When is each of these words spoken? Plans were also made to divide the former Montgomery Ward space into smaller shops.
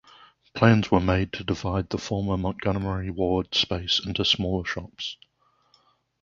Plans 0.55 0.89
were 0.89 0.95
also 0.97 1.05
made 1.05 1.31
to 1.33 1.43
divide 1.43 1.89
the 1.89 1.99
former 1.99 2.35
Montgomery 2.35 3.11
Ward 3.11 3.53
space 3.53 4.03
into 4.03 4.25
smaller 4.25 4.65
shops. 4.65 5.15